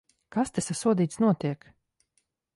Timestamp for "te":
0.55-0.63